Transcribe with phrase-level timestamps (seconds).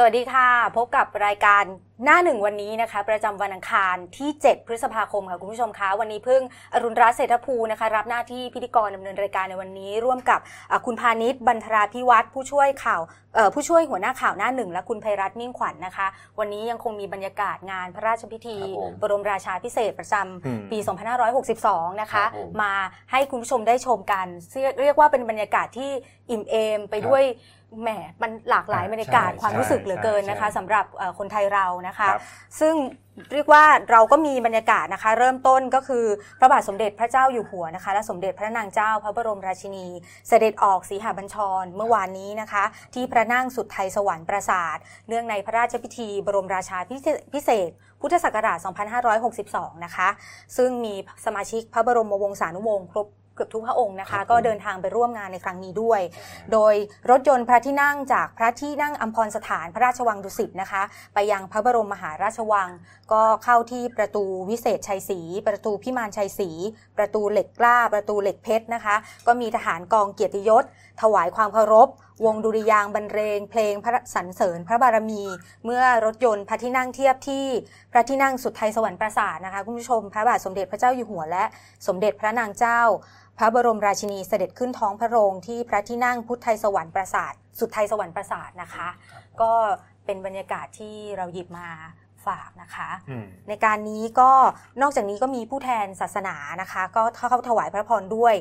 [0.00, 1.64] สวัสดีค่ะ พบกับรายการ
[2.04, 6.42] หน้าหนึ่งวันนี้นะคะ ประจำวันอังคารที่ 7 พฤษภาคมค่ะคุณผู้ชมคะวันนี้เพิ่ง
[6.74, 10.40] อรุณรัตน์เศรษฐภูนะคะ รับหน้าที่พิธีกรดำเนินรายการในวันนี้ ร่วมกับ
[10.70, 13.00] อะคุณพานิชบรรทราพิวัตรผู้ช่วยข่าว
[13.34, 16.06] เอ่อผู้ช่วยหัวหน้าข่าวหน้าหนึ่งและคุณไพรัตน์มิ่งขวัญนะคะ
[16.38, 20.78] วันนี้ยังคงมีบรรยากาศงานพระราชพิธีครับผมบรมราชาพิเศษกประจอืมำปี
[21.44, 22.74] 2562 นะคะครับผมมา
[23.10, 25.90] ให้คุณผู้ชมได้ชมกันเรียกเรียกว่าเป็นบรรยากาศที่
[26.30, 27.24] อิ่มเอมไปครับด้วย
[27.82, 27.88] แหม
[28.22, 32.22] มันหลากหลายใช่บรรยากาศใช่ความรู้สึกเหลือเกินนะคะใช่สำหรับเอ่อคนไทยเรานะคะครับ
[32.60, 32.74] ซึ่ง
[33.32, 36.04] เรียกว่าเราก็มีบรรยากาศนะคะ เริ่มต้นก็คือ
[36.38, 39.86] พระบาทสมเด็จพระเจ้าอยู่หัวนะคะ และสมเด็จพระนางเจ้าพระบรมราชินี
[40.28, 44.78] เสด็จออกสีหบัญชรเมื่อวานนี้นะคะ ที่พระนั่งสุดไทยสวรรค์ปราสาท
[45.08, 48.58] เนื่องในพระราชพิธี บรมราชาพิเศษพิเศษพุทธศักราช
[49.20, 50.08] 2562 นะคะ
[50.56, 50.94] ซึ่งมี
[51.24, 53.06] สมาชิกพระบรมวงศานุวงศ์ครบ
[53.38, 56.00] เกือบทุกพระองค์นะครัคะบผมก็เดินทางไปร่วมงานในครั้งนี้ด้วย
[56.52, 56.74] โดย
[57.10, 60.82] รถยนต์พระที่นั่งจากพระที่นั่งอัมพรสถานพระราชวังดุสิตนะคะ
[61.14, 62.68] ไปยังพระบรมมหาราชวัง
[63.12, 66.50] ก็เข้าที่ประตูวิเศษชัยศรีประตูพิมานชัยศรี
[66.98, 70.64] ประตูเหล็กกล้า ประตูเหล็กเพชรนะคะ ก็มีทหารกองเกียรติยศ
[71.02, 71.88] ถวายความเคารพ
[72.24, 75.22] วงดุริยางค์บรรเลงเพลงพระสรรเสริญพระบารมี
[75.64, 77.46] เมื่อรถยนต์พระที่นั่งเทียบที่
[77.92, 81.44] พระที่นั่งสุดไทยสวรรค์ปราสาทนะคะคุณผู้ชมพระบาทสมเด็จพระเจ้าอยู่หัวและ
[81.86, 82.80] สมเด็จพระนางเจ้า
[83.38, 88.88] พระบรมราชินีเสด็จขึ้นท้องพระโรงที่พระที่นั่งพุทธไทยสวรรค์ปราสาท สุดไทยสวรรค์ปราสาทนะคะ
[89.40, 89.52] ก็
[90.04, 91.68] เป็นบรรยากาศที่เราหยิบมา
[92.28, 94.30] ฝากนะคะอืมในการนี้ก็
[94.82, 98.34] นอกจากนี้ก็มีผู้แทนศาสนานะคะ ก็เข้าถวายพระพรด้วย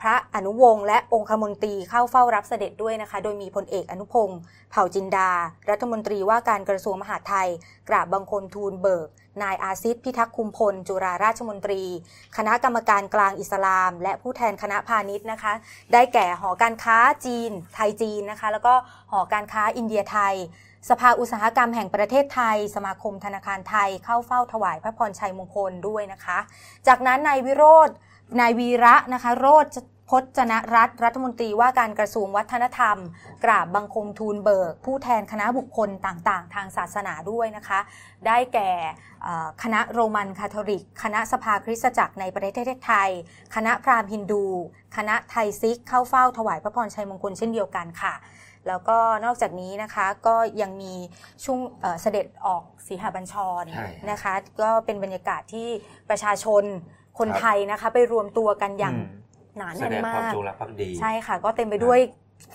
[0.00, 4.38] พระอนุวงศ์และองคมนตรีเข้าเฝ้ารับเสด็จด้วยนะคะ โดยมีพลเอกอนุพงศ์
[4.70, 5.30] เผ่าจินดา
[5.70, 7.48] รัฐมนตรีว่าการกระทรวงมหาดไทย
[7.88, 9.08] กราบบังคลทูลเบิก
[9.42, 11.82] นายอาซิดพิทักษ์คุมพล จุฬาราชมนตรี
[12.36, 15.52] คณะกรรมการกลางอิสลาม และผู้แทนคณะพาณิชย์นะคะ
[15.92, 18.74] ได้แก่หอการค้าจีน ไทยจีนนะคะ แล้วก็
[19.12, 20.34] หอการค้าอินเดียไทย
[20.88, 26.38] สภาอุตสาหกรรมแห่งประเทศไทย สมาคมธนาคารไทยเข้าเฝ้าถวายพระพรชัยมงคลด้วยนะคะ
[26.86, 27.90] จากนั้นนายวิโรธ
[28.40, 29.66] นายวีระนะคะโรจ
[30.10, 32.96] พจนรัฐรัฐมนตรีว่าการกระทรวงวัฒนธรรม
[33.44, 37.80] กราบบังคมทูลเบิก ผู้แทนคณะบุคคลต่างๆ ทางศาสนาด้วยนะคะ
[38.26, 38.70] ได้แก่
[39.22, 43.10] เอ่อคณะโรมันคาทอลิก คณะสภาคริสตจักรในประเทศไทย
[43.54, 44.46] คณะพราหมณ์ฮินดู
[44.96, 48.14] คณะไทยซิกเข้าเฝ้าถวายพระพรชัยมงคลเช่นเดียวกันค่ะ
[48.68, 50.94] แล้วก็นอกจากนี้นะคะก็ยังมี
[51.44, 55.68] ช่วงเอ่อเสด็จออกสีหบัญชรใช่นะคะ ก็เป็นบรรยากาศที่
[56.10, 56.64] ประชาชน
[57.18, 59.22] คนครับไทยนะคะไปรวมตัวกันอย่างอืม
[59.58, 61.98] หนาแสแน่นดงมาความกจงรักภักดี ใช่ค่ะ ก็เต็มไปด้วย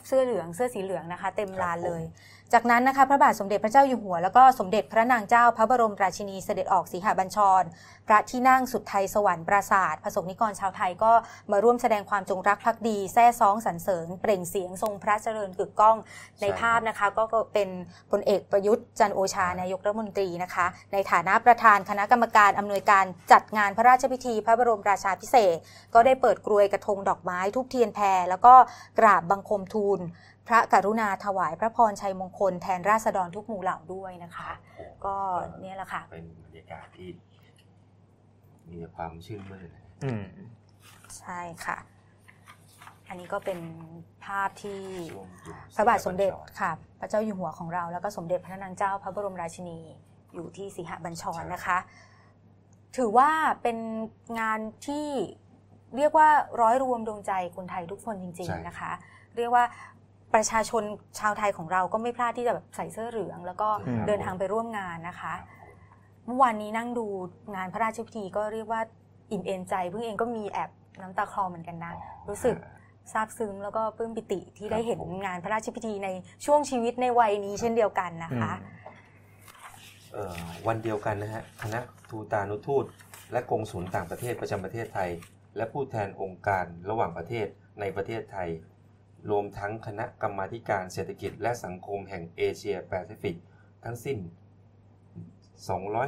[0.08, 2.04] เสื้อเหลืองเสื้อสีเหลืองนะคะ เต็มลานเลย
[2.54, 7.64] จากนั้นนะคะพระบาทสมเด็จพระเจ้าอยู่หัว แล้วก็สมเด็จพระนางเจ้าพระบรมราชินีเสด็จออกสีหบัญชร
[8.08, 11.12] พระที่นั่งสุดไทยสวรรค์ปราสาทประสงนิกรชาวไทยก็
[11.52, 15.98] มาร่วมแสดงความจงรักภักดีแซ่ซ้องสรรเสริญ เปล่งเสียงทรงพระเจริญกึกก้อง
[16.42, 17.24] ในใช่ภาพนะคะ ก็
[17.54, 17.70] เป็น
[18.12, 28.54] พลเอกประยุทธ์จันโอชานายกรัฐมนตรีนะคะ ในฐานะประธานคณะกรรมการอำนวยการจัดงานพระราชพิธีพระบรมราชาพิเศษกก็ได้เปิดกรวยกระทงดอกไม้ทุบเทียนแพรแล้วก็
[29.00, 30.00] กราบบังคมทูล
[30.50, 34.52] พระกรุณาถวายพระพรชัยมงคลแทนราษฎรทุกหมู่เหล่าด้วยนะคะ
[35.06, 35.16] ก็
[35.62, 37.10] เนี่ยแหละค่ะ เป็นบรรยากาศที่
[38.72, 39.70] มีความชื่นมื่น
[40.04, 40.26] อืม
[41.20, 41.78] ใช่ค่ะ
[43.10, 43.60] อันนี้ก็เป็น
[44.26, 44.80] ภาพที่
[45.14, 49.80] ช่วงอยู่พระบาทสมเด็จค่ะ พระเจ้าอยู่หัวของเรา แล้วก็สมเด็จพระนางเจ้าพระบรมราชินี
[50.34, 51.78] อยู่ที่สีหบัญชรนะคะ
[52.98, 53.30] ถือว่า
[53.62, 53.78] เป็น
[54.40, 55.08] งานที่
[55.98, 56.30] เรียกว่า
[56.62, 58.92] ร้อยรวมดวงใจคนไทยทุกคนจริงใช่ๆนะคะ
[59.38, 59.64] เรียกว่า
[60.34, 60.84] ประชาชน
[61.20, 65.34] ชาวไทยของเราก็ไม่พลาดที่จะแบบใส่เสื้อเหลือง แล้วก็อืมเดินทางไปร่วมงานนะคะ
[66.26, 67.06] เมื่อวานนี้นั่งดู
[67.56, 68.82] งานพระราชพิธีก็เรียกว่า
[69.32, 70.70] อิ่มเอมใจเพิ่งเองก็มีแอบ
[71.02, 71.94] น้ำตาคลอเหมือนกันนะ
[72.30, 72.56] รู้สึก
[73.12, 76.10] ซาบซึ้งแล้วก็ปลื้มปิติที่ได้เห็นงานพระราชพิธีใน
[76.46, 78.54] ช่วงชีวิตในวัยนี้เช่นเดียวกันนะคะ
[80.14, 80.36] เอ่อ
[80.68, 81.80] วันเดียวกันนะฮะคณะ
[82.10, 82.86] ทูตานุทูต
[83.32, 85.10] และกงสุลต่างประเทศประจำประเทศไทย
[85.58, 87.48] และผู้แทนองค์การระหว่างประเทศ
[87.80, 88.50] ในประเทศไทย
[89.30, 93.36] รวมทั้งคณะกรรมาธิการเศรษฐกิจและสังคมแห่งเอเชียแปซิฟิก
[93.84, 94.18] ทั้งสิ้น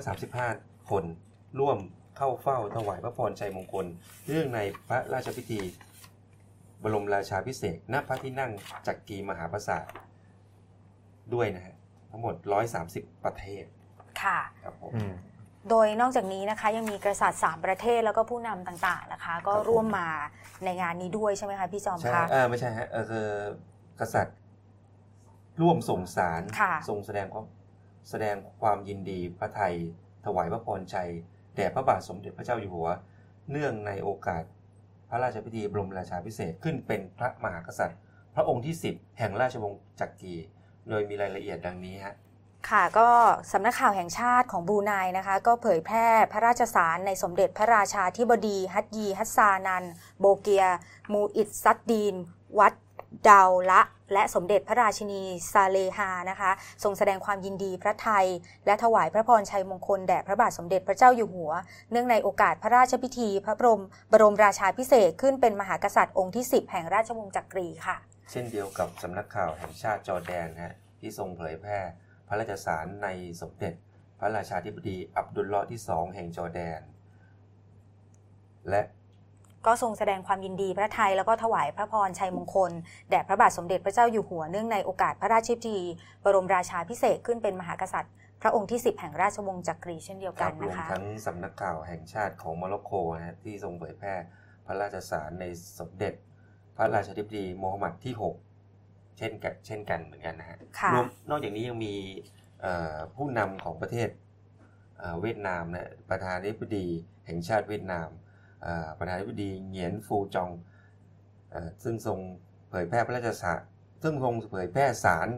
[0.09, 1.03] 235 คน
[1.59, 1.79] ร่วม
[2.17, 3.85] เข้าเฝ้าถวายพระพรชัยมงคล
[4.29, 4.59] เรื่องใน
[4.89, 5.61] พระราชพิธี
[6.83, 8.51] บรมราชาพิเศษกณพระที่นั่ง
[8.87, 9.85] จักรีมหาปราสาท
[11.33, 11.75] ด้วยนะฮะ
[12.09, 12.35] ทั้งหมด
[12.79, 13.65] 130 ประเทศ
[14.21, 15.13] ค่ะ ครับผมอืม
[15.69, 20.07] โดยนอกจากนี้นะคะยังมีกษัตริย์สามประเทศแล้วก็ผู้นำต่างๆนะคะ ก็ร่วมมา
[20.65, 23.27] ในงานนี้ด้วยใช่ไหมคะพี่จอมใช่คะเออไม่ใช่ฮะเออคือ
[24.01, 24.37] กษัตริย์
[25.61, 27.45] ร่วมส่งสารค่ะทรงแสดงความ
[28.09, 29.73] แสดงความยินดีพระไทย
[30.25, 31.09] ถวายพระพรชัย
[31.55, 32.87] แด่พระบาทสมเด็จพระเจ้าอยู่หัว
[33.51, 34.43] เนื่องในโอกาส
[35.09, 37.99] พระราชพิธีบรมราชาพิเศษกขึ้นเป็นพระมหากษัตริย์
[38.35, 40.33] พระองค์ที่ 10 แห่งราชวงศ์จักรี
[40.89, 42.15] โดยมีรายละเอียดดังนี้ฮะ
[42.69, 43.09] ค่ะก็
[43.51, 49.83] สำนักข่าวแห่งชาติของบูไนนะคะ ก็เผยแพร่พระราชสารในสมเด็จพระราชาธิบดี ฮัจญี ฮัสซานัล
[50.19, 50.65] โบลเกียห์
[51.11, 52.15] มูอิซซัดดิน
[52.59, 53.81] วัดเดาละห์
[54.13, 55.21] และสมเด็จพระราชินี
[55.51, 56.51] ซาเลฮานะคะ
[56.83, 58.27] ทรงแสดงความยินดีพระทัย
[58.65, 61.51] และถวายพระพรชัยมงคลแด่พระบาทสมเด็จพระเจ้าอยู่หัว
[61.91, 67.95] เนื่องในโอกาสพระราชพิธี พระบรมบรมราชาพิเศษขึ้นเป็นมหากษัตริย์องค์ที่ 10 แห่งราชวงศ์จักรีค่ะ
[68.31, 71.79] เช่นเดียวกับสำนักข่าวแห่งชาติจอร์แดนฮะที่ทรงเผยแพร่
[72.31, 73.07] ระราชสารใน
[73.41, 73.73] สมเด็จ
[74.19, 76.81] พระราชาธิบดีอับดุลเลาะห์ที่สองแห่งจอร์แดน
[78.69, 78.81] และ
[79.65, 82.71] ก็ทรงแสดงความยินดีพระไทยแล้วก็ถวายพระพรชัยมงคล
[83.09, 85.77] แด่พระบาทสมเด็จพระเจ้าอยู่หัวเนื่องในโอกาสพระราชพิธี
[86.23, 94.13] บรมราชาพิเศษกขึ้นเป็นมหากษัตริย์ พระองค์ที่ 10 แห่งราชวงศ์จักรีเช่นเดียวคกัรันบรวนะมคะทั้งสำนักข่าวแห่งชาติของโมร็อกโกนะฮะที่ทรงเผยแพร่
[94.65, 95.45] พระราชสารใน
[95.79, 96.13] สมเด็จ
[96.77, 98.50] พระราชาธิบดีโมฮัมหมัดที่ 6
[99.17, 101.95] เช่นกันเช่นกันเหมือนกันนะฮะค่ะรวมนอกจากนี้ยังมี
[102.61, 104.09] เอ่อผู้นำของประเทศ
[104.97, 106.87] เอ่อเวียดนามนะประธานาธิบดี
[107.25, 108.09] แห่งชาติเวียดนาม
[108.63, 110.51] เอ่อประธานาธิบดีเหงียนฟูจอง
[111.51, 112.19] เอ่อซึ่งทรง
[112.69, 113.61] เผยแพร่พระราชสาร
[114.03, 115.29] ซึ่งทรงเผยแพร่สาร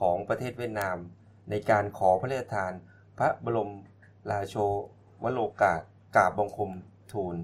[0.00, 0.96] ของประเทศเวียดนาม
[1.50, 2.72] ในการขอพระราชทาน
[3.18, 3.72] พระบรม
[4.30, 4.56] ราโช
[5.22, 5.80] วโรกาส
[6.16, 6.70] กราบบังคม
[7.12, 7.36] ทูล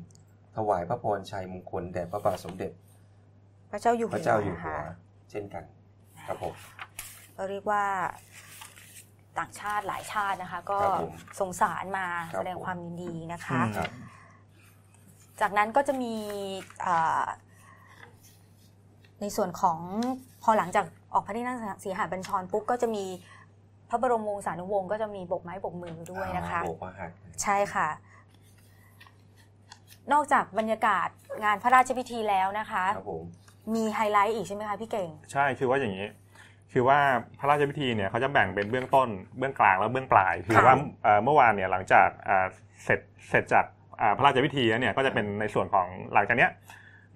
[0.56, 2.72] ถวายพระพรชัยมงคลแด่พระบาทสมเด็จ
[4.12, 4.80] พระเจ้าอยู่พหัว
[5.36, 5.72] ระเจ้าอยู่
[6.16, 6.54] นะหัวคะเช่นกันครับผม
[7.36, 7.84] ก็เรียกว่า
[9.38, 13.90] ต่างชาติหลายชาตินะคะ ก็ครับผมส่งสารมาครับแสดงความยินดีนะคะอืมครับ
[15.40, 16.14] จากนั้นก็จะมี
[16.86, 17.24] อ่า
[19.20, 19.78] ในส่วนของ
[20.42, 23.04] พอหลังจากออกพระที่นั่งสีหาบัญชรปุ๊บก็จะมี
[23.88, 27.88] พระบรมวงศานุวงศ์ก็จะมีโบกไม้โบกมือด้วยนะคะอ่าโบกพระหัตถ์ใช่ค่ะ
[30.12, 31.08] นอกจากบรรยากาศ
[31.44, 33.12] งานพระราชพิธีแล้วนะคะครับผ
[33.68, 36.06] มมีไฮไลท์อีกใช่ไหมคะพี่เก่ง ใช่คือว่าอย่างนี้
[36.72, 36.98] คือว่า
[37.38, 39.08] พระราชพิธีเนี่ยเขาจะแบ่งเป็นเบื้องต้น
[39.38, 42.46] เบื้องกลางแล้วเบื้องปลาย คือว่าเอ่อเมื่อวานเนี่ยหลังจากอ่า
[42.84, 43.64] เสร็จเสร็จจาก
[44.00, 46.50] อ่าพระราชพิธีแล้วเนี่ยก็จะเป็นในส่วนของหลังจากเนี้ย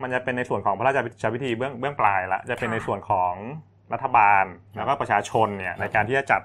[0.02, 0.99] มันจะเป็นในส่วนของพระราช
[1.35, 3.35] พิธีเบื้องเบื้องปลายละจะเป็นในส่วนของ
[3.93, 4.44] รัฐบาล
[4.76, 6.43] แล้วก็ประชาชนเนี่ยในการที่จะจัด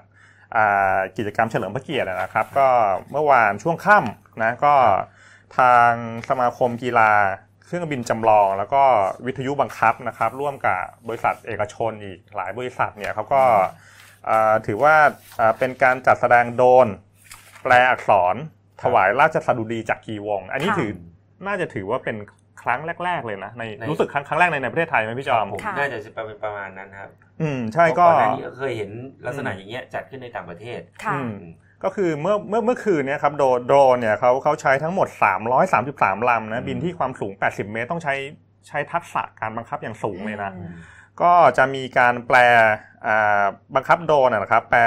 [0.56, 2.68] อ่ากิจกรรมเฉลิมพระเกียรตินะครับ ก็
[3.12, 4.74] เมื่อวานช่วงค่ำนะก็
[5.58, 5.92] ทาง
[6.28, 7.10] สมาคมกีฬา
[7.66, 8.82] เครื่องบินจำลอง แล้วก็
[9.26, 13.42] วิทยุบังคับนะครับ ร่วมกับบริษัทเอกชนอีกหลายบริษัทเนี่ยเขาก็
[14.26, 14.94] เอ่อถือว่า
[15.36, 16.88] เอ่อเป็นการจัดแสดงโดรน
[17.62, 18.34] แปลอักษร
[18.82, 20.90] ถวายราชสดุดีจากกีวง อันนี้ค่ะถือ
[21.46, 22.16] น่าจะถือว่าเป็น
[22.62, 27.10] ครั้งแรก ๆ เลยนะในในรู้สึกครั้งครั้งแรกในในประเทศไทยไหมพี่จอมผมค่ะน่าจะเป็นประมาณนั้นครับ
[27.40, 28.90] อืมใช่ก็เพราะอนหน้านี้เคยเห็น
[29.26, 31.34] ลักษณะอย่างเงี้ยจัดขึ้นในต่างประเทศค่ะอืม
[31.84, 35.08] ก็คือเมื่อเมื่อเมื่อคืนเนี่ยครับโดโดรนเนี่ยเขาเขาใช้ทั้งหมด
[35.68, 38.14] 333 ลำนะบินที่ความสูง 80 เมตร ต้องใช้
[38.68, 40.70] ใช้ทักษะการบังคับอย่างสูงเลยนะอืม
[41.22, 42.36] ก็จะมีการแปล
[43.06, 43.44] อ่า
[43.74, 44.80] บังคับโดรนนะครับแปล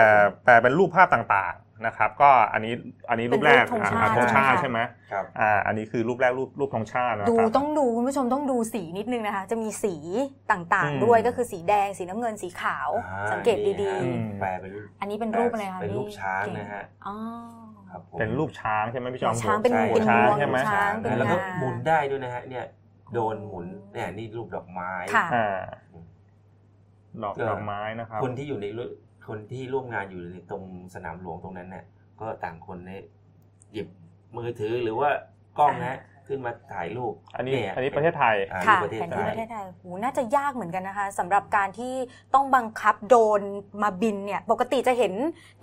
[0.44, 2.74] แปลเป็นรูปภาพต่างๆ นะครับ ก็อันนี้
[3.10, 4.80] อันนี้รูปแรกเป็นรูปธงชาติอ่าธงชาติใช่ใช่ไหม
[5.12, 9.96] ครับอ่าอันนี้คือรูปแรกรูปรูปธงชาตินะดูครับต้องดูคุณผู้ชมต้องดูสีนิดนึงนะคะ จะมีสี
[10.52, 17.16] ต่างอืมๆด้วยก็คือสีแดงสีน้ำเงินสีขาวอ่าสังเกตดีนี่ฮะอืมแปลเป็นรูปๆอันนี้เป็นรูปอะไรคะเป็นรูปพี่ช้างเก่นะฮะอ๋อ
[17.90, 22.66] ครับผมเป็นรูปช้างใช่ไหมพี่จอมช้างเป็นใช่เป็นช้างงวงใช่ไหมช้างเป็นแล้วก็งาหมุนได้ด้วยนะฮะเนี่ย
[23.14, 25.60] โดนหมุนเนี่ยนี่รูปดอกไม้ค่ะอ่า
[27.24, 28.88] ดอกเออดอกไม้นะครับคนที่อยู่ในร่ว
[29.30, 30.64] คนที่ร่วมงานอยู่ในตรง
[30.96, 31.86] สนามหลวงตรงนั้นเนี่ย
[32.22, 33.02] ก็ต่างคนเนี่ย
[33.74, 33.88] หยิบ
[34.38, 35.10] มือถือหรือว่า
[35.60, 41.94] กล้องนะฮะขึ้นมาถ่ายรูปอันนี้เยอันนี้ประเทศไทยอ่าค่ะรูปประเทศแผนไทที่ยประเทศไทยโหน่าจะยากเหมือนกันนะคะสำหรับการที่
[42.34, 43.42] ต้องบังคับโดรน
[43.84, 45.14] มาบินเนี่ยปกติจะเห็น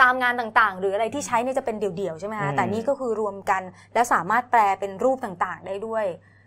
[0.03, 3.63] ตามงานต่างๆ หรืออะไรที่ใช้เนี่ยจะเป็นเดี่ยวๆใช่ไหมอืคะมแต่นี่ก็คือรวมกัน
[3.95, 6.05] แล้วสามารถแปลเป็นรูปต่างๆ ได้ด้วย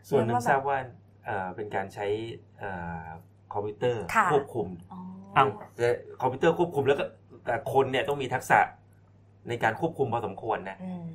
[0.10, 0.80] ส่วนหนึ่เรียงกว่าแบบทราบว่า
[1.26, 2.08] เอ่อเป็นการใช้
[2.60, 2.72] เอ่
[3.04, 3.06] อ
[3.54, 4.68] คอมพิวเตอร์ค่ะควบคุม
[5.40, 5.88] อ๋ออ้าวแต่
[6.22, 7.06] คอมพิวเตอร์ควบคุมแล้วก็
[7.46, 8.60] แต่คนเนี่ยต้องมีทักษะ
[9.50, 11.06] ในการควบคุมพอสมควรนะอืม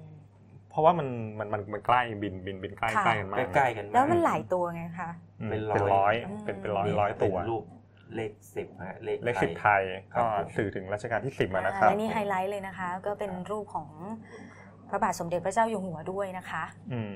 [0.70, 6.14] เพราะว่ามันมันมันมันใกล้บินบินบินใกล้ค่ะใกล้กันมากใกล้ๆกันากแล้วมันหลายตัวไงคะอืมเป็นเป็นร้ร้ออยย
[6.44, 7.64] เป็นเป็นร้อยนี่ร้อยตัวเป็นรูป
[8.14, 9.82] เลขสิบฮะเลขเลขไทสิยบไทย
[10.14, 13.88] ครัก็บผมสื่อถึงรัชกาลที่สิบนะคอ่ารับและนี่ไฮไลท์เลยนะคะ ก็เป็นรูปของ
[14.63, 14.63] พ
[14.94, 17.12] ระบาทสมเด็จพระเจ้าอยู่หัวด้วยนะคะอืม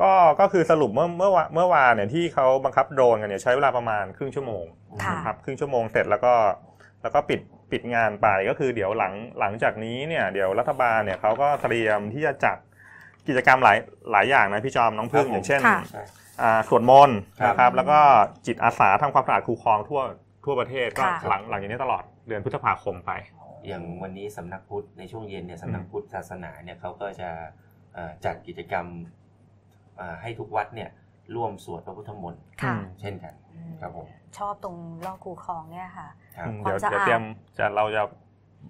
[0.00, 4.64] ก็ก็คือสรุปเมื่อเมื่อวานเมื่อวานเนี่ยที่เขาบังคับโดรนกันเนี่ยใช้เวลาประมาณครึ่งชั่วโมง
[5.04, 6.34] ค่ะนะครับครึ่งชั่วโมงเสร็จแล้วก็
[7.02, 7.40] แล้วก็ปิด
[7.72, 12.56] ปิดงานไปก็คือเดี๋ยวหลังหลังจากนี้เนี่ยเดี๋ยวรัฐบาลเนี่ยเขาก็เตรียมที่จะจัด
[13.28, 13.78] กิจกรรมหลาย
[14.12, 16.02] หลายอย่างนะพี่จอมน้องพึ่งครับผมอย่างเช่นค่ะใช่
[16.42, 17.98] อ่าสวดมนต์ครับนะครับแล้วก็
[18.46, 20.02] จิตอาสาทำความสะอาดคูคลองทั่ว
[20.44, 23.10] ทั่วประเทศก็ค่ะหลังหลังจากนี้ตลอดเดือนพฤษภาคมไป
[23.68, 27.30] อย่างวันนี้สำนักพุทธในช่วงเย็นเนี่ยสำนักพุทธศาสนาเนี่ยเขาก็จะ
[27.94, 28.86] เอ่อจัดกิจกรรม
[29.96, 30.90] เอ่อให้ทุกวัดเนี่ย
[31.34, 33.34] ร่วมสวดพระพุทธมนต์ค่ะอืมเช่นกัน
[33.80, 34.06] ครับผม
[34.38, 37.22] ชอบตรงลอกคูคลองเนี่ยค่ะครับอืมความเดี๋ยวสะอาดเดี๋ยวเตรียม
[37.58, 38.02] จะเราจะ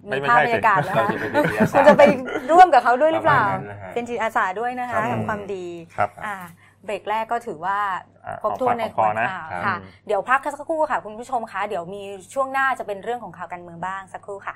[0.07, 2.03] ไม่มีไม่ภาพใช่บรรสิยากาศแล้วเราคะจะไปเป็นจิตอาสาคุณจะไป
[2.51, 5.65] ร่วมกับเขาด้วยหรือเปล่าประมาณนั้นนะฮะเป็นจิตอาสาด้วยนะคะครับทำความดี
[5.97, 6.35] ครับอ่า
[6.85, 7.77] เบรกแรกก็ถือว่า
[8.25, 9.75] อ่าครบถ้วนในของปากของคอนะข่าวครับค่ะ
[10.07, 12.01] เดี๋ยวพักสักครู่ค่ะ คุณผู้ชมคะเดี๋ยวมี
[12.33, 14.55] ช่วงหน้าจะเป็นเรื่องของข่าวการเมืองบ้างสักครู่ค่ะ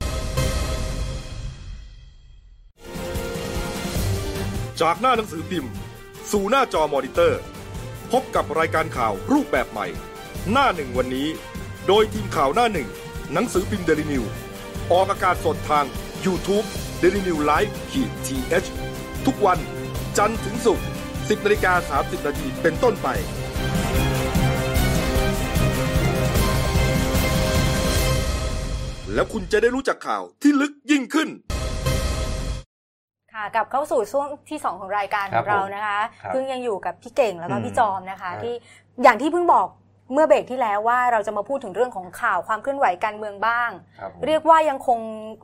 [4.81, 5.71] จากหน้าหนังสือพิมพ์
[6.31, 7.41] สู่หน้าจอมอนิเตอร์
[8.11, 9.87] พบกับรายการข่าวรูปแบบใหม่
[10.51, 11.27] หน้าหนึ่งวันนี้
[11.87, 12.89] โดยทีมข่าวหน้าหนึ่ง
[13.33, 14.23] หนังสือพิมพ์เดลิวิว
[14.91, 15.85] ออกอากาศสดทาง
[16.25, 16.65] YouTube
[17.01, 19.59] d e l i n e w l i v e ขีดทีเทุกวัน
[20.17, 20.85] จันทร์ถึงศุกร์
[21.15, 23.07] 10นาฬิกา30นาทีเป็นต้นไป
[29.13, 31.29] แล้วคุณจะได้รู้จักข่าวที่ลึกยิ่งขึ้น
[33.41, 38.53] ค่ะกลับเข้าสู่ช่วงที่ 2 ของรายการคขรัอบงเราผมนะคะครับเพิ่งยังอยู่กับพี่เก่งแล้วก็อืมพี่จอมนะคะครับที่
[39.03, 39.67] อย่างที่เพิ่งบอก
[40.13, 43.69] เมื่อเบรกที่แล้วว่าเราจะมาพูดถึงเรื่องของข่าวความเคลื่อนไหวการเมืองบ้าง
[43.99, 44.99] ครับผมเรียกว่ายังคง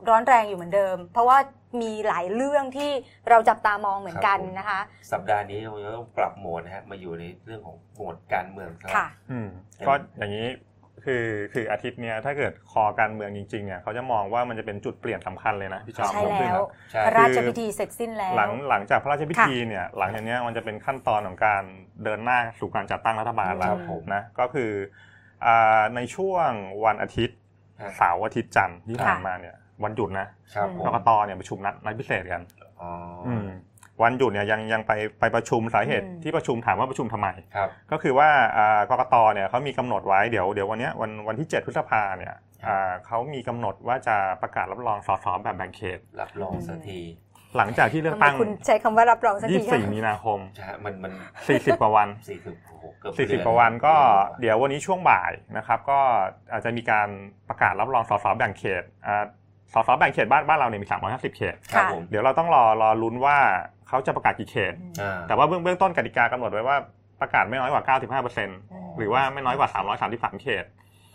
[0.08, 1.38] ร้อนแรงอยู่เหมือนเดิม เพราะว่า
[1.80, 2.90] มีหลายเรื่องที่
[3.30, 4.80] เราจับตามองเหมือนกันนะคะ
[5.12, 9.48] สัปดาห์นี้เราจะต้องปรับโหมดนะฮะมาอยู่ในเรื่องของโหมดการเมืองครับค่ะอืม
[9.86, 10.48] ก็อย่างนี้
[11.04, 21.62] คือคืออาทิตย์เนี้ยถ้าเกิดคอการเมืองจริงๆเนี่ยเขาจะมองว่ามันจะเป็นจุดเปลี่ยนสำคัญเลยนะพี่จอมใช่ผมแล้คือวใช่พระราชพิธีเสร็จสิ้นแล้ว หลังหลังจากพระราชพิธีเนี่ยหลังจากเนี้ยมันจะเป็นขั้นตอนของการ
[22.04, 24.70] เดินหน้าสู่การจัดตั้งรัฐบาลแล้ควรับผมนะก็คือ
[25.46, 26.50] อ่าในช่วง
[26.84, 27.38] วันอาทิตย์
[27.82, 32.42] ฮะเสาร์อาทิตย์จันทร์ที่ผ่านค่ะมาเนี่ยวันหยุดนะครับผมกกตเนี่ยประชุมนัดนัดพิเศษกัน
[32.80, 32.90] อ๋อ
[33.26, 33.48] ออืม
[34.02, 42.34] วันหยุดเนี่ยยังยังไปไปประชุมสาเหตุอืมที่ประชุมถามว่าประชุมทำไมครับก็คือว่าอ่ากกตเนี่ยเขามีกำหนดไว้เดี๋ยวเดี๋ยววันเนี้ยวันวันที่ 7 พฤษภาเนี่ย
[42.66, 47.00] อ่าเขามีกำหนดว่าจะประกาศรับรองสสแบบแบ่งเขตรับรองสักที
[47.56, 51.12] หลังจากที่เลือกทำไมตั้งคุณใช้คำว่ารับรองสักทีคะ24มีนาคมใช่ฮะมันมัน
[51.46, 53.94] 40กว่าวันสี่สิบโอ้โหเกือบเดือน40กว่าวันก็
[54.40, 56.00] เดี๋ยววันนี้ช่วงบ่ายนะครับ ก็
[56.52, 57.08] อาจจะมีการ
[57.48, 59.24] ประกาศรับรองสสแบ่งเขตอ่า
[59.74, 63.38] สสแบ่งเขตบ้านบ้านเราเนี่ยมี 350 เขตครับค่ะผมเดี๋ยวเราต้องรอรอลุ้นว่า
[63.88, 66.76] เขาจะประกาศกี่เขตอ่าแต่ว่าเบื้องเบื้องต้นกติกากำหนดไว้ว่า
[67.20, 67.98] ประกาศไม่น้อยกว่า
[68.46, 69.68] 95%หรือว่าไม่น้อยกว่า
[70.00, 70.64] 333 เขต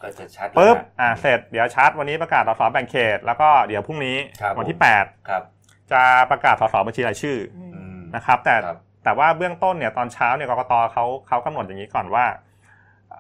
[0.02, 12.26] ก็จะชัดปุ๊บแล้วนะอ่าเสร็จเดี๋ยวชัดวันนี้ประกาศสสแบ่งเขต แล้วก็เดี๋ยวพรุ่งนี้ครับวันที่ผมครับ8จะประกาศสสบัญชีรายชื่ออืมอืมนะครับ แต่ครับแต่ว่าเบื้องต้นเนี่ยตอนเช้าเนี่ยกกตเขาเขากำหนดอย่างนี้ก่อนว่า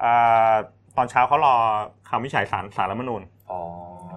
[0.03, 0.53] อ่า
[0.97, 1.55] ตอนเช้าเขารอ
[2.09, 3.21] คำวินิจฉัยศาลศาลรัฐธรรมนูญ
[3.51, 3.59] อ๋อ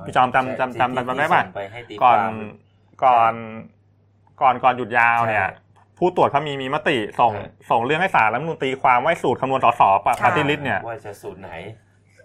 [0.06, 2.34] พี่จอมจำจำจำที่จำได้ปะที่ส่งไปให้ตีก่อนความ
[3.04, 3.34] ก่อน
[4.42, 5.64] ก่อนก่อนหยุดยาวเนี่ยใช่
[5.98, 11.50] ผู้ตรวจเขามีมีมติส่งใช่ส่งเรื่องให้ศาลรัฐธรรมนูญตีความว่าสูตรคำนวณสสปะค่ะปาร์ตี้ลิสต์เนี่ยว่าจะสูตรไหน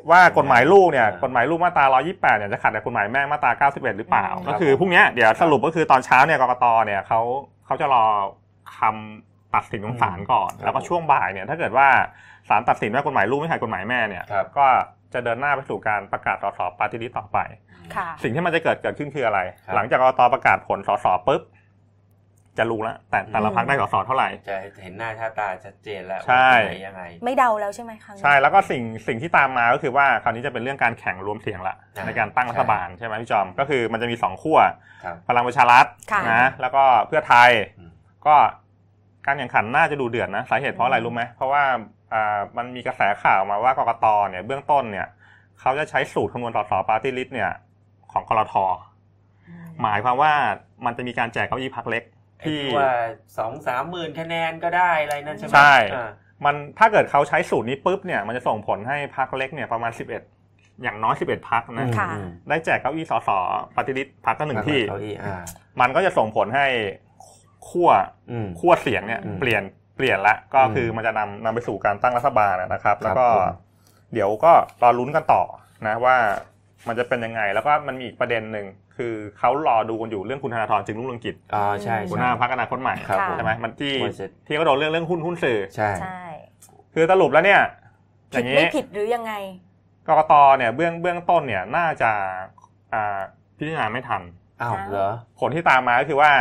[0.10, 7.22] ว่ากฎหมายลูกเนี่ยอ่ากฎหมายลูกมาตรา 128 เนี่ยจะขัดกับกฎหมายแม่มาตรา 91 หรือเปล่าอืมก็คือพรุ่งเนี้ยเดี๋ยวสรุปก็คือตอนเช้าเนี่ยกกตเนี่ยเขา
[7.66, 8.06] เขาจะรอ
[8.78, 11.88] คำตัดสินของศาลก่อนครับแล้วก็ช่วงบ่ายเนี่ย ถ้าเกิดว่า
[12.50, 14.66] ศาลตัดสินว่ากฎหมายลูกไม่ขัดกฎหมายแม่เนี่ยครับก็
[15.14, 17.40] จะเดินหน้าไปสู่การประกาศสส party list ต่อไป
[17.71, 17.71] ค่ะ
[18.24, 21.44] สิ่งที่มันจะเกิดเกิดขึ้นคืออะไรครับหลังจากกกตประกาศผลสสปุ๊บ
[22.58, 34.60] จะรู้แล้วแต่แต่ละอืมพรรคได้สสเท่าไหร่จะเห็นหน้าค่าตาชัดเจนแล้วใช่ว่าคนไหนยังไง ไม่เดาแล้วใช่ไหมครั้งนี้ใช่แล้วก็สิ่งสิ่งที่ตามมาก็คือว่าคราวนี้จะเป็นเรื่องการแข่งรวมเสียงละอ่าในการตั้งรัฐบาลใช่ไหมพี่จอมก็คือมันจะมีสองขั้ว
[35.04, 37.92] ครับพลังประชารัฐค่ะนะแล้วก็เพื่อไทยอืม
[38.28, 38.36] ก็
[39.26, 41.64] การแข่งขันน่าจะดูเดือดนะสาเหตุเพราะอะไรรู้ไหมเพราะว่า
[42.14, 45.08] อ่ามันมีกระแสข่าวมาว่ากกตเนี่ยเบื้องต้นเนี่ย
[45.60, 47.52] เขาจะใช้สูตรคำนวณสสปาร์ตี้ลิสต์เนี่ย
[48.14, 48.56] ของกรท
[49.48, 50.34] อืมหมายความว่า
[50.86, 52.04] มันจะมีการแจกเก้าอี้พักเล็ก
[52.40, 52.94] ไอ้ที่ที่ว่า
[53.38, 56.10] สองสามหมื่นคะแนนก็ได้อะไรนั่นใช่ไหมใช่อ่า
[56.46, 63.30] มันถ้าเกิดเขาใช้สูตรนี้ปุ๊บเนี่ยมันจะส่งผลให้พักเล็กเนี่ยประมาณ 11 อย่างน้อย 11พักนะค่ะอืมได้แจกเก้าอี้สส
[63.76, 65.42] ปฏิริษพักก็หนึ่งที่เก้าอี้อ่า
[65.82, 66.68] มันก็จะส่งผลให้
[67.70, 67.90] ขั้ว
[68.32, 69.64] อืมขั้วเสียงเนี่ยอืมเปลี่ยน
[69.98, 73.48] เปลี่ยนละก็อืมคือมันจะนำนำไปสู่การตั้งรัฐบาลนะครับ แล้วก็ผม
[74.14, 74.52] เดี๋ยวก็
[74.82, 75.44] รอลุ้นกันต่อ
[75.88, 76.18] นะว่า
[76.88, 78.66] มันจะเป็นยังไง แล้วก็มันมีอีกประเด็นหนึ่ง
[78.98, 86.22] คือเขารอดูกันอยู่เรื่องคุณธนาธรจึงรุ่งเรืองกิจอ่าใช่หัวใช่หน้าพรรคอนาคตใหม่ครับค่ะผมใช่ไหมมันที่ว่าจะที่เขาโดนเรื่องเรื่องหุ้นหุ้นสื่อใช่ใช่
[86.94, 87.62] คือสรุปแล้วเนี่ย
[88.34, 89.34] อผิดย่างไม่นี้ผิดหรือยังไง
[90.08, 92.12] กกตเนี่ยเบื้องเบื้องต้นเนี่ยน่าจะ
[92.94, 93.20] อ่า
[93.58, 94.22] พิจารณาไม่ทัน
[94.62, 96.32] อ้าวเหรอผลที่ตามมาก็คือว่า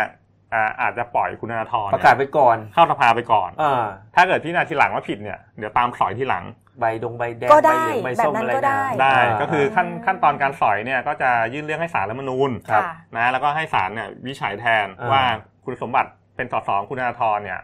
[0.54, 6.44] อ่าอาจจะปล่อยคุณธนาธรประกาศไปก่อน เข้าสภาไปก่อนอ่าถ้าเกิดพิจารณาทีหลังว่าผิดเนี่ยเดี๋ยวตามสอยทีหลัง
[6.80, 15.22] ใบดงใบแดงก็ใบได้เหลืองใบแบบส้มนั้นอะไรก็ได้นะได้าก็คือขั้นขั้นตอนการสอยเนี่ยก็จะยื่นเรื่องให้ศาลรัฐธรรมนูญครับ ค่ะนะแล้วก็ให้ศาลเนี่ยวิจัยแทนอ่า ว่า
[15.64, 17.60] คุณสมบัติเป็นสสของคุณธนาธรเนี่ย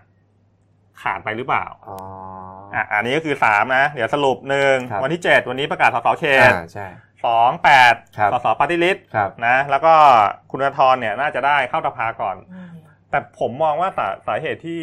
[1.03, 1.97] ขาดไปหรือเปล่าอ๋อ
[2.75, 6.87] อะอันนี้ก็คือสามนะ เดี๋ยวสรุปหนึ่งครับ วันที่เจ็ดวันนี้ประกาศสสเขตอ่าใช่
[7.27, 9.95] สองแปดครับ สสปฏิริษครับ นะแล้วก็
[10.51, 12.76] คุณธนาธรเนี่ยน่าจะได้เข้าสภาก่อน อืม
[13.17, 14.83] แต่ผมมองว่าสาสาเหตุที่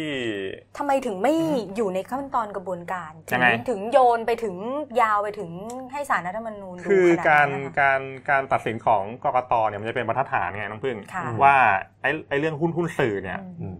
[0.78, 1.34] ทำไมถึงไม่
[1.76, 4.56] อยู่ในขั้นตอนกระบวนการถึยังไง ถึงโยนไปถึง
[5.00, 5.50] ยาวไปถึง
[5.92, 8.00] ให้สารรัฐธรรมนูญดูคือขนาดการนั้นนะคะ การ
[8.30, 11.56] การตัดสินของกกตเนี่ยมันจะเป็นบรรทัดฐานไงน้องพึ่งค่ะ ว่า
[12.02, 13.76] ไอ้ไอ้เรื่องหุ้นหุ้นสื่อเนี่ย อืมอืม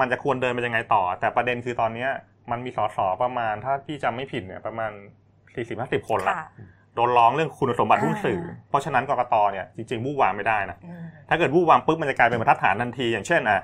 [0.00, 2.10] มันจะควรเดินไปยังไงต่อ แต่ประเด็นคือตอนเนี้ย
[2.50, 4.90] มันมีสสประมาณถ้าพี่จำไม่ผิดเนี่ยประมาณ
[5.50, 6.48] 40-50คนละค่ะ
[6.94, 13.60] โดนร้องเรื่องคุณสมบัติหุ้นสื่อ อ่า เพราะฉะนั้นกกตเนี่ยจริงๆวู่วามไม่ได้นะ อืมถ้าเกิดวู่วามปุ๊บมันจะกลายเป็นบรรทัดฐานทันที อย่างเช่นอะ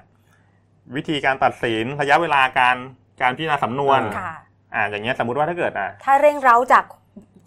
[0.96, 2.76] วิธีการตัดสินระยะเวลาการ
[3.22, 4.32] การพิจารณาสำนวนค่ะ
[4.74, 6.84] อ่าอย่างเงี้ยสมมุติว่าถ้าเกิดอะถ้าเร่งเร้าจาก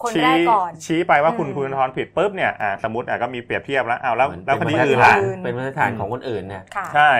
[0.04, 7.12] คนแรกก่อน ชี้ไปว่าคุณอืมคุณธรผิดปุ๊บเนี่ยอ่าสมมติอะก็มีเปรียบเทียบแล้วอ้าวแล้วเหมือนแล้วคเป็นดีบรรทัดอื่นฐาล่ะนเป็นมาตรฐานของคนอื่นเนี่ยค่ะใช่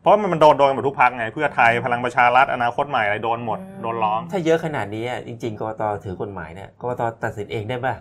[0.00, 7.94] เพราะมันมันโดนโดนหมดทุกพักไงเพื่อไทยพลังประชารัฐอนาคตใหม่อะไรโดนหมดอืมโดนร้องถ้าเยอะขนาดนี้อะจริง ๆกกตถือกฎหมายเนี่ยกกตตัดสินเองได้ป่ะ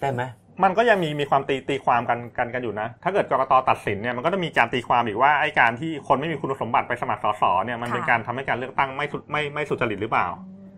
[0.00, 0.22] ได้ไหม
[0.62, 10.26] มันก็ยังมีมีความตีตีความกันกันกันอยู่นะ ถ้าเกิดกรกตตัดสินเนี่ยมันก็จะมีการตีความอีกว่าไอ้การที่คนไม่มีคุณสมบัติไปสมัครสสเนี่ยมันเป็นค่ะการทำให้การเลือกตั้งไม่สุไม่ไม่สุจริตหรือเปล่า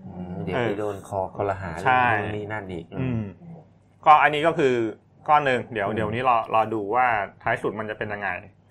[0.06, 3.22] อืมเดี๋ยวเออไปโดนคอคอรหาใช่เรื่องนู่นนี่นั่นอีกอืม
[4.06, 4.74] ก็อันนี้ก็คือ
[5.28, 7.06] ก้อนหนึ่งเดี๋ยวเดี๋ยวนี้รอรอดูว่า
[7.42, 8.28] ท้ายสุดมันจะเป็นยังไง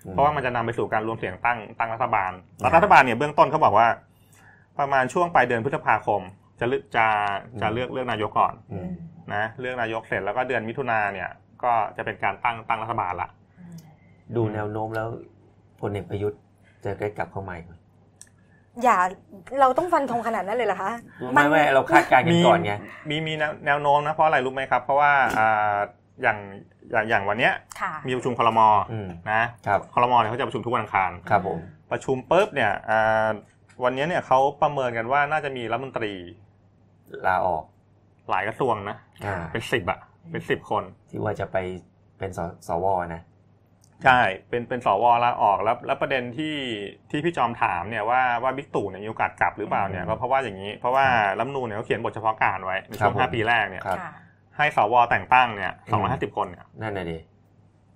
[0.10, 3.88] เพราะว่ามันจะนำไปสู่การรวมเสียงตั้งตั้งรัฐบาลแล้วรัฐบาลเนี่ยเบื้องต้นเขาบอกว่า
[4.80, 6.22] ประมาณช่วงปลายเดือนพฤษภาคม
[6.60, 7.06] จะเลือกจะ
[7.62, 8.90] จะเลือกเลือกนายกก่อนอืม
[9.36, 11.30] นะเลือกนายกเสร็จแล้วก็เดือนมิถุนาเนี่ย
[11.64, 13.30] ก็จะเป็นการตั้งตั้งรัฐบาลละ
[14.36, 15.08] ดูแนวโน้มแล้ว
[15.82, 16.40] พลเอกประยุทธ์
[16.84, 17.74] จะได้กลับเข้ามาอีกไหม
[18.84, 18.98] อย่า
[19.60, 20.92] เราต้องฟันธงขนาดนั้นเลยเหรอคะ
[21.34, 22.74] ไม่ไม่เราคาดการณ์กันก่อนไง
[23.10, 25.76] มีมีแนวแนวโน้มนะเพราะอะไรรู้ไหมครับ เพราะว่าอ่า
[26.22, 26.38] อย่าง
[26.92, 28.60] อย่างอย่างวันเนี้ยค่ะมีประชุมคลม
[28.92, 31.58] อืมนะครับคลมเนี่ยเขาจะประชุมทุกวันอังคารครับผม
[31.92, 33.28] ประชุมปุ๊บเนี่ยอ่า
[33.84, 36.14] วันนี้เนี่ยเขาประเมินกันว่าน่าจะมีรัฐมนตรี
[37.28, 37.64] ลาออก
[38.32, 40.00] หลายกระทรวงนะอ่าเป็นสิบอะ
[40.32, 41.58] เป็นสิบคน ที่ว่าจะไป
[42.18, 43.22] เป็นสสวนะ
[44.06, 46.56] ใช่เป็นเป็นสวลาออกแล้วแล้วประเด็นที่
[47.12, 51.06] ที่พี่จอมถามเนี่ยว่าว่าบิ๊กตู่เนี่ยมีโอกาสกลับหรือเปล่าเนี่ยก็เพราะว่าอย่างนี้ เพราะว่า
[51.40, 54.12] รัฐธรรมนูญเนี่ยเขาเขียนบทเฉพาะการไว้ในช่วงห้าปีแรกเนี่ยครับค่ะ
[54.58, 57.18] ให้สวแต่งตั้งเนี่ยสองร้อยห้าสิบคนเนี่ยนั่นน่ะดิ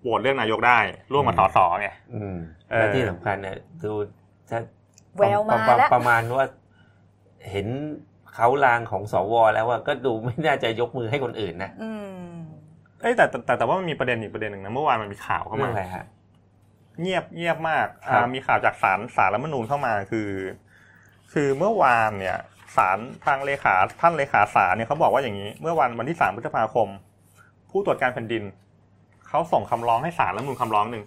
[0.02, 0.80] โหวตเลือกนายกได้
[1.14, 2.38] ร่วมกับสสไงอืม
[2.72, 3.92] เออและที่สำคัญเนี่ยดู
[4.50, 4.60] ถ้า
[5.18, 6.46] แววมาประแล้วประมาณว่า
[7.50, 7.68] เห็น
[8.36, 11.92] เขาลางของสวแล้วว่าก็ดูไม่น่าจะยกมือให้คนอื่นนะอื
[12.32, 12.36] ม
[13.02, 16.06] เอ้ยแต่แต่แต่แต่ว่ามันมีประเด็นอีกประเด็นหนึ่งนะเมื่อวานมันมีข่าวเข้าเรื่อมางอะไรฮะ
[17.02, 20.30] เงียบเงียบมากครับอ่ามีข่าวจากศาลศาลรัฐธรรมนูญเข้ามาคือ
[21.34, 22.38] คือเมื่อวานเนี่ย
[22.76, 26.88] ศาลทางเลขาท่านเลขาศาลเนี่ยเขาบอกว่าอย่างนี้ เมื่อวันวันที่สามพฤษภาคม
[27.70, 28.44] ผู้ตรวจการแผ่นดิน
[29.28, 31.04] เขาส่งคำร้องให้ศาลรัฐธรรมนูญคำร้องหนึ่ง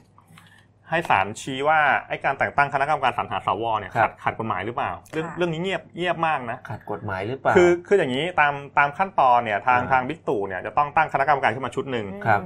[0.90, 12.42] ให้ศาลชี้ว่าไอ้การแต่งตั้งคณะกรรมการสรรหาสวเนี่ยครัขับดขัดกฎหมายหรือเปล่า เรื่องค่ะเรื่องนี้เงียบเงียบมากนะขัดกฎหมายหรือเปล่าคือคืออย่างนี้ตามตามขั้นตอนเนี่ยทางอ่าทางบิ๊กตู่เนี่ยจะต้องตั้งคณะกรรมการขึ้นมาชุดหนึ่งครับ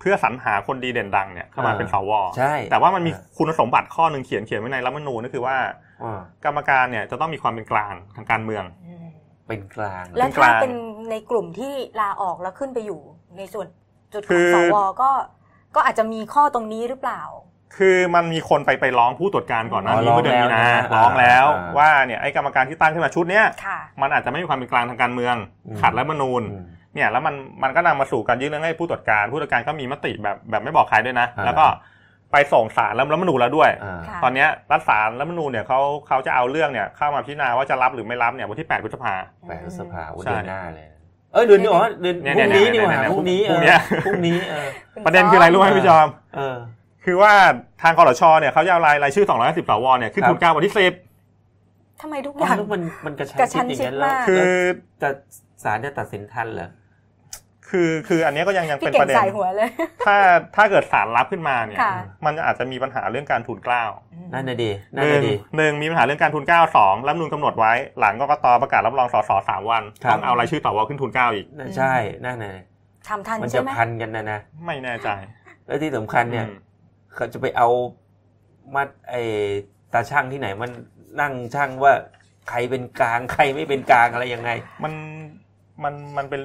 [0.00, 5.56] เพื่อสรรหาคนดีเด่นดังเนี่ยเข้ามาอ่าเป็นสวใช่แต่ว่ามันมีอ่าคุณสมบัติข้อหนึ่งเขียนเขียนไว้ในรัฐธรรมนูญก็คือว่า
[6.02, 9.06] อ่ากรรมการเนี่ยจะต้องมีความเป็นกลางทางการเมืองอืม
[9.48, 10.74] เป็นกลางแล้วเป็นกถ้าลางเป็น
[11.10, 13.00] ในกลุ่มที่ลาออกแล้วขึ้นไปอยู่
[13.36, 13.66] ในส่วน
[14.12, 15.10] จุดขคืองอสวก็
[15.76, 17.22] ก็อาจจะมีข้อตรงนี้หรือเปล่า
[17.76, 31.66] คือมันมีคนไปไปร้องผู้ตรวจการก่อนหน้าอ๋อนี้เมื่อเดือนมีนาร้องแล้วนะร้องแล้วอ่าว่าเนี่ยไอ้กรรมการที่ตั้งขึ้นมาชุดเนี้ยค่ะมันอาจจะไม่มีความเป็นกลางทางการเมืองอืมขัดรัฐธรรมนูญอืมเนี่ยแล้วมันมันก็นำมาสู่การยื่นเรื่องให้ผู้ตรวจการ ผู้ตรวจการก็มีมติแบบแบบไม่บอกใครด้วยนะอ่าแล้วก็
[32.32, 39.14] ไปส่งสารรัฐธรรมนูญแล้วด้วยอ่าค่ะตอนเนี้ยรัฐสารรัฐธรรมนูญเนี่ยเขาเขาจะเอาเรื่องเนี่ยเข้ามาพิจารณาว่าจะรับหรือไม่รับเนี่ยวันที่ 8 พฤษภา
[39.48, 40.88] แปดพฤษภาวันใช่เดือนหน้าเลย
[41.34, 44.68] เออเดือนนี้อ๋อเดือนเนี่ยพรุ่งนี้เนี่นี่ยหว่าเนี่ยพรุ่งนี้พรุ่งเนี้ยเออพรุ่งนี้เออ
[45.04, 46.56] ประเด็นคืออะไรรู้ไหมพี่จอมเออ
[47.04, 47.32] คือว่า
[47.82, 50.72] ทางคอรชเนี่ยเขาจะเอารายรายชื่อ250สวเนี่ยขึ้นครับทุนกลางวันที่
[52.02, 54.48] ทำไมทุกออ๋อย่างงแล้วมันมันกระชั้นกระชั้นชิดอย่างนั้นชิดแล้วมาก10คือ
[55.02, 55.08] จะ
[55.64, 56.68] ศาลจะตัดสินทันเหรอ
[57.70, 59.68] คือคืออันเนี้ยก็ยังยังพี่เป็นเก่ประงเด็นใส่หัวเลย
[60.06, 60.16] ถ้า
[60.56, 63.84] ถ้าเกิดศาลรับขึ้นมาเนี่ยค่ะมันอาจจะมีปัญหาเรื่องการทุนเกล้า
[64.32, 72.52] นั่นน่ะดีหนั่นนึ่น่ะงดีหนึ่งมีปัญหาเรื่องการทุนเกล้าสองรัฐธรรมนูญกำหนดไว้ หลังกกตประกาศรับรองสสสามวันครับต้องเอารายชื่อสวขึ้นทุนเกล้าอีกนั่นใช่นั่นน่ะ
[73.08, 75.08] ทำทันมันใช่จะไหมพันกันนะนะไม่แน่ใจ
[75.66, 76.58] แล้วที่สำคัญเนี่ยอืม
[77.14, 77.68] เขาจะไปเอา
[78.74, 79.22] มัดไอ้
[79.92, 80.70] ตาช่างที่ไหนมัน
[81.20, 81.92] นั่งช่างว่า
[82.48, 84.50] ใครเป็นกลางใครไม่เป็นกลางอะไรยังไง
[84.82, 84.92] มัน
[85.82, 86.42] มันมันเป็น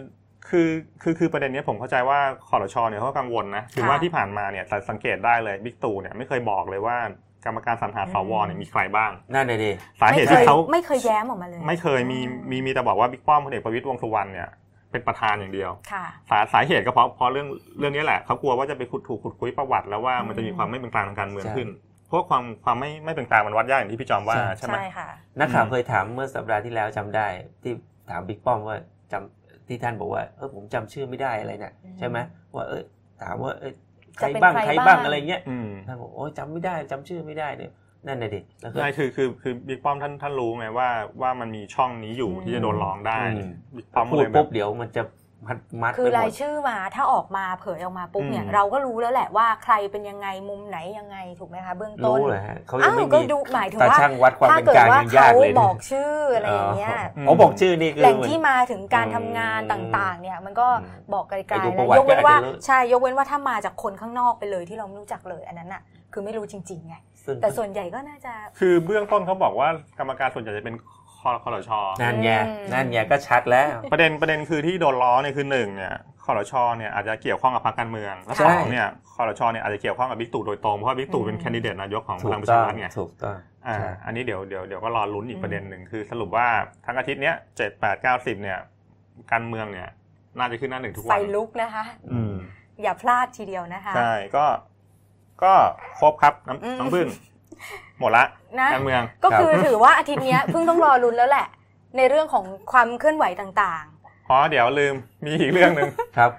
[0.49, 0.67] คือ
[1.01, 6.97] คือคือประเด็นเนี้ยผมเข้าใจว่าคอรชเนี่ยเขากังวลนะคือค่ะว่าที่ผ่านมาเนี่ยสังเกตได้เลยบิ๊กตู่เนี่ยไม่เคยบอกเลยว่า
[7.45, 12.19] กรรมการสรรหาสวเนี่ยมีใครบ้าง นั่นเลยดิสาเหไม่ตุเคที่ยเขาไม่เคยแย้มออกมาเลย ไม่เคยมี
[12.51, 14.49] มีมีแต่บอกว่าบิ๊กป้อมพลเอกประวิตรวงษ์สุวรรณเนี่ย
[14.91, 17.47] เป็นประธานอย่างเดียวค่ะสาสาเหตุก็เพราะเพราะเรื่อง
[17.79, 21.69] เรื่องนี้แหละเขากลัวว่าจะไปขุดถูกขุดคุยประวัติ แล้วว่ามันจะมีความไม่เป็นกลางทางการเมืองใช่ขึ้น
[22.07, 25.07] เพราะความความไม่ไม่เป็นกลางมันวัดยากอย่างที่พี่จอมว่าใช่ใช่ไหมใช่ค่ะ
[25.39, 27.27] นักข่าวอืมเคยถามเมื่อสัปดาห์ที่แล้วจำได้
[27.63, 27.73] ที่
[28.09, 28.77] ถามบิ๊กป้อมว่า
[29.11, 29.38] จำ
[29.69, 32.17] ที่ท่านบอกว่าเออผมจำชื่อไม่ได้อะไรเนี่ยอืมใช่ไหม
[32.55, 32.83] ว่าเออ
[33.21, 33.73] ถามว่าเออ
[34.17, 37.71] ใคจะรเป็นบ้างใครใครบ้างบ้างอะไรเงี้ยอืมท่านบอกโอ้ยจำไม่ได้จำชื่อไม่ได้เนี่ย
[38.07, 40.89] นั่นน่ะดิแล้วก็ใช่คือคือคือบิ๊กป้อมท่านท่านรู้ไงว่า
[41.21, 45.03] ว่ามันมีช่องนี้อยู่อืมที่จะโดนร้องได้อืมบิ๊กป้อมก็พูเลดยแบปุ๊บบเดี๋ยวมันจะ
[45.47, 65.81] มัดมัดคือไปหมรายดชื่อมาถ้าออกมาเผยออกมาปุ๊บเนี่ยอืมเราก็รู้แล้วแหละว่าใครเป็นยังไงมุมไหนยังไงถูกไหมคะเบื้องต้นรู้เหรอฮะเขายัอ้างวไม่ก็มีดูหมายถึงตาว่าช่างวัดความถ้าเป็นเกิดกลางว่ายังยาเขากเลยบอกชื่ออะไรอย่างเงี้ยอืมเขาบอกชื่อนี่คือแหล่งที่มาถึงการทำงานอืมต่างๆ เนี่ยมันก็อืมบอกไกลไปดูๆประนะวัติยกเว้นว่าก็อาจจะรู้ใช่ยกเว้นว่าถ้ามาจากคนข้างนอกไปเลยที่เราไม่รู้จักเลยอันนั้นน่ะ
[66.13, 70.75] คือไม่รู้จริงๆไงซึ่งแต่ส่วนใหญ่ก็น่าจะ คือเบื้องต้นเขาบอกว่ากรรมการส่วนใหญ่จะเป็น
[71.19, 86.47] คอคอรชนั่นไงอืมนั่นไงก็ชัดแล้ว ประเด็นประเด็นคือที่โดนล้อเนี่ยคือหนึ่งเนี่ยคอรชเนี่ยอาจจะเกี่ยวข้องกับพรรคการเมืองและใช่สองเนี่ยคอรชเนี่ยอาจจะเกี่ยวข้องกับบิ๊กตู่โดยตรงเพราะว่าบิ๊กตู่เป็นแคนดิเดตนายกของพถูกลังประต้ชาองรัฐไงถูกต้องอ่าใช่อันนี้เดี๋ยวเดี๋ยวเดี๋ยวก็รอลุ้นอีอืกมประเด็นหนึ่งคือสรุปว่า
[86.85, 88.59] ทั้งอาทิตย์เนี้ยเจ็ดแปดเก้าสิบเนี่ย
[89.31, 89.89] การเมืองเนี่ย
[90.37, 92.35] น่าจะขึ้นหน้าหนึ่งทุกไฟวันลุกนะคะอืม
[92.81, 94.45] อย่าพลาดทีเดียวนะคะใช่ก็
[95.43, 95.53] ก็
[95.99, 97.07] ครบครับน้อืมำน้องพึ่ง
[97.99, 98.25] หมดละ
[98.59, 101.47] นะการเมือง ก็คือถือว่าอาทิตย์เนี้ยเพิ่งต้องรอลุ้นแล้วแหละ
[101.97, 103.83] ในเรื่องของความเคลื่อนไหวต่าง
[104.25, 106.31] เพราะเดี๋ยวลืมมีอีกเรื่องหนึ่งครับ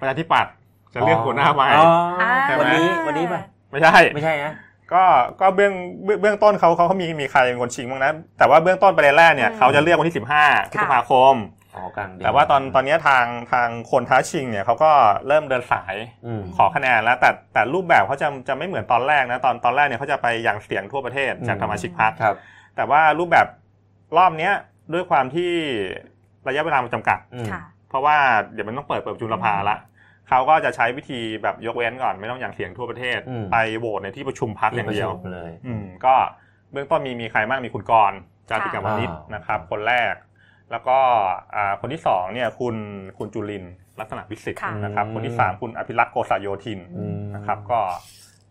[0.00, 0.52] ประชาธิปัตย์
[0.94, 4.52] จะเลือกหัวหน้าใหม่อ๋อๆอ่าใช่ไหมวันนี้วันนี้ป่ะไม่ใช่ไม่ใช่นะ
[4.92, 5.04] ก็
[5.40, 5.72] ก็เบื้อง
[6.04, 11.34] เบื้องเบื้องต้นเขาเขาเขามีมีใครเป็นคนชิงบ้างนะแต่ว่าเบื้องต้นประเด็นแรกเนี่ยอืมเขาจะเลือกวันที่สิบห้าพฤษภาคม
[11.74, 14.90] อ๋อกลางเดือนแต่ว่าตอนตอนนี้ทางทางคนท้าชิงเนี่ยเขาก็
[15.26, 15.94] เริ่มเดินสาย
[16.26, 22.36] อืมขอคะแนนแล้ว แต่แต่รูปแบบเขาจะจะไม่เหมือนตอนแรกนะตอนตอนแรกเนี่ยเขาจะไปอย่างเสียงทั่วประเทศจากอืมสมาชิกพรรคครับ
[22.76, 23.46] แต่ว่ารูปแบบ
[24.16, 24.54] รอบเนี้ย
[24.92, 25.52] ด้วยความที่
[26.48, 28.16] ระยะเวลามันจำกัดอืมค่ะเพราะว่า
[28.52, 29.76] เดี๋ยวมันต้องเปิดเปิดประชุมสภาละ
[30.28, 36.14] เขาก็จะใช้วิธีแบบยกเว้นก่อนไม่ต้องอย่างเสียงทั่วประเทศอืมไปโหวตในที่ประชุมพักอย่างเดียวที่ประชุมเลยอืมก็
[36.72, 38.18] เบื้องต้นมีมีใครบ้างมีคุณกรณ์
[38.50, 40.14] จาติกาวนิชอ่านนะครับคนแรก
[40.74, 40.98] แล้วก็
[41.54, 42.76] อ่าคนที่สองเนี่ยคุณ
[43.18, 47.80] คุณจุลินทร์ลักษณะวิสิทธิ์ค่ะนะครับอืมคนที่สามคุณอภิรักษ์โกษโยธินอืมนะครับ ก็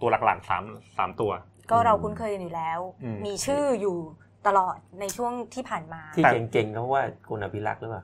[0.02, 0.64] ตัวหลักๆสาม
[0.98, 1.32] สามตัว
[1.72, 3.96] ก็เราคุ้นเคยกันอยู่แล้วอืมมีชื่ออยู่
[4.48, 8.04] ตลอดในช่วงที่ผ่านมา ที่แต่เก่งๆเขาว่าคุณอภิรักษ์หรือเปล่า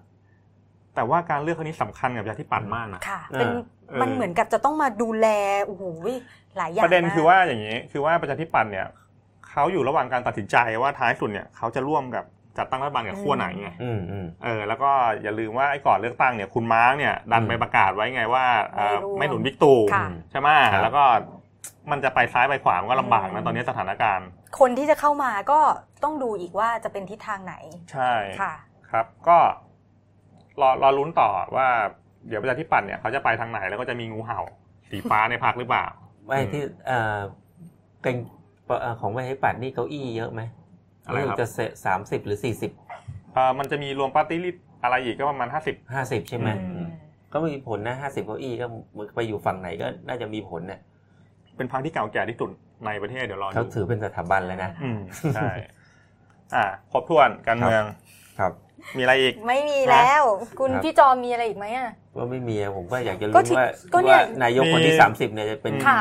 [0.95, 3.49] แต่ว่าการเลือกครั้งนี้สำคัญกับประชาธิปัตย์มากนะค่ะเออเป็น
[3.89, 5.27] เออมันเหมือนกับจะต้องมาดูแล
[5.65, 5.83] โอ้โห
[6.57, 8.87] หลายอย่างประเด็นมกคือว่าอย่างนี้ คือว่าประชาธิปัตย์เนี่ย
[9.49, 12.25] เขาอยู่ระหว่างการตัดสินใจว่าท้ายสุดเนี่ยเขาจะร่วมกับ
[12.57, 14.91] จัดตั้งรัฐบาลกับขั้วไหนไงอืมอืมเออแล้วก็
[15.23, 21.03] อย่าลืมว่าไอ้ก่อนเลือกตั้งเนี่ยคุณมาร์กเนี่ยดันอืมไปประกาศไว้ไงว่าเอ่อไม่ร่วมไม่หนุนบิ๊กตู่ค่ะใช่ไหมครับแล้วก็
[21.91, 24.27] มันจะไปซ้ายไปขวามันก็ลำบากนะอืมตอนนี้สถานการณ์
[24.59, 25.59] คนที่จะเข้ามาก็
[26.03, 27.55] ต้องดูอีกว่าจะเป็นทิศทางไหน
[27.91, 28.53] ใช่ค่ะ
[28.91, 29.37] ครับ ก็
[30.61, 31.67] รอรอลุ้นต่อว่า
[32.27, 34.39] เดี๋ยวประชาธิปัตย์เนี่ยเขาจะไปทางไหนแล้วก็จะมีงูเห่า
[34.89, 35.85] สีฟ้าในพรรคหรือเปล่า
[36.25, 37.17] ไม่ที่เอ่อ
[38.01, 38.15] เป็น
[38.81, 40.41] เอ่อของประชาธิปัตย์นี่เก้าอี้เยอะไหม
[41.09, 41.47] อะไรครับจะ
[41.85, 42.71] สามสิบหรือสี่สิบ
[43.33, 46.87] เออมันจะมีรวมปาร์ตี้ลิสต์อะไรอีกก็ประมาณห้าสิบห้าสิบใช่ไหมอืมอืม
[47.33, 48.65] ก็มีผลนะห้าสิบเก้าอี้ก็
[48.97, 50.79] มันไปอยู่ฝั่งไหนก็น่าจะมีผลเนี่ย
[51.55, 52.49] เป็นพักที่เก่าแก่ที่สุด
[52.85, 54.99] ในประเทศเดี๋ยวรอเขาดูถือเป็นสถาบันเลยนะอืม
[55.35, 55.49] ใช่
[56.55, 57.83] อ่าครบถ้วนการเมือง
[58.39, 58.51] ครับ
[58.97, 60.23] มีอะไรอีก ไม่มีแล้ว
[60.59, 65.99] คุณครับพี่จอมมีอะไรอีกไหมอะว่าไม่มีอะผมก็อยากจะก็รู้ที่ว่าก็เนี่ยว่านายกคนที่มีสามสิบเนี่ยจะเป็นอืมค่ะ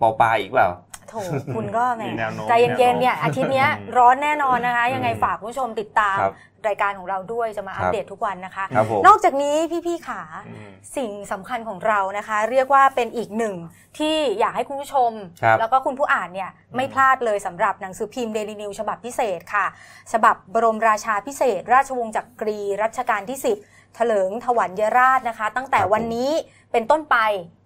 [0.00, 0.68] ปอปาอีกเปล่า
[1.08, 1.14] โถ
[1.54, 6.34] คุณก็แหมมีแนวโน้มใจเย็นๆเนี่ยอาทิตย์เนี้ยอืมร้อนแน่นอนนะคะอืมยังไงฝากคุณผู้ชมติดตามครับ
[6.68, 13.54] รายการของเราด้วยจะมาอัปครับเดตทุกวันนะคะครับผมนอกจากนี้พี่ๆขาอืมสิ่งสำคัญของเรานะคะ เรียกว่าเป็นอีกหนึ่ง
[13.98, 15.10] ที่อยากให้คุณผู้ชม
[15.42, 19.66] ครับแล้วก็คุณผู้อ่านเนี่ยไม่พลาดเลยสำหรับหนังสือพิมพ์เดลินิวฉบับพิเศษค่ะ
[20.12, 26.30] ฉบับบรมราชาพิเศษ ราชวงศ์จักรีรัชกาลที่ 10เถลิงถวัลยราชนะคะ ตั้งแต่ครับวันนี้
[26.72, 27.16] เป็นต้นไป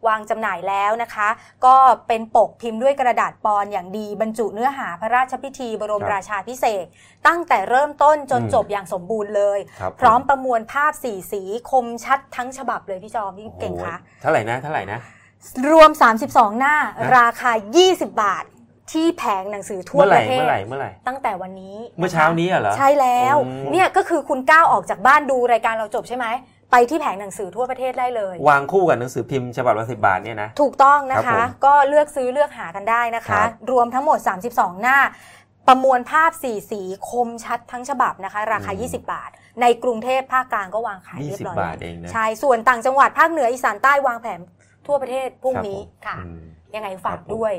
[0.08, 1.28] วางจำหน่ายแล้วนะคะ
[1.66, 1.76] ก็
[2.08, 6.88] เป็นปกพิมพ์ด้วยกระดาษปอนอย่างดีบรรจุเนื้อหาพระราชพิธีบรมครับราชาพิเศษก
[7.26, 14.98] ตั้งแต่เริ่มต้นจนอืมจบอย่างสมบูรณ์เลยครับพร้อมประมวลภาพสีสีคมชัดทั้งฉบับเลยพี่จอมพี่เก่งคะโอ้โหเท่าไหร่นะเท่าไหร่นะ
[15.70, 15.90] รวม
[16.24, 17.52] 32 หน้าฮะราคา
[17.86, 18.44] 20 บาท
[18.92, 26.26] ที่แผงหนังสือทั่วเมื่อไหปร่ระเทศเมื่อไหร่เมื่อไหร่ตั้งแต่วันนี้ะคะเมื่อเช้านี้อะเหรอใช่แล้วอืมเนี่ยก็คือคุณก้าวออกจากบ้านดูรายการเราจบใช่ไหม
[26.72, 34.18] ไปที่แผงหนังสือทั่วประเทศได้เลย วางคู่กับหนังสือพิมพ์ฉบับละสิบาทเนี่ยนะถูกต้องนะครัคะบผมก็เลือกซื้อเลือกหากันได้นะครัคะบรวมทั้งหมด
[34.50, 34.98] 32 หน้า
[35.68, 44.40] ประมวลภาพสีสีคมชัดทั้งฉบับนะคะ ราคาอืม20 บาท ในกรุงเทพภาคกลางก็วางขายยี่เรียสิบบร้อยบาทแล้วเองนะใช่ส่วนต่างจังหวัดภาคเหนืออีสานใต้วางแผน
[44.86, 46.42] ทั่วประเทศพรุ่งนี้ครับผมค่ะอืม
[46.74, 47.52] ยังไงฝากครับผมด้วย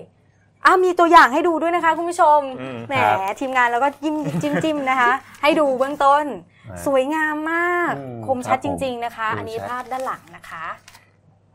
[0.65, 6.26] อะมีตัวอย่างให้ดูด้วยนะคะคุณผู้ชมอืมแหมครับทีมงานเราก็ยิ้มจิ้มจิ้มนะคะ ให้ดูเบื้องต้น
[6.69, 10.65] อ่าสวยงามมาก อืมคมชัดครับจผมริง ๆนะคะ ดูอันนี้ชัด ภาพด้านหลังนะคะ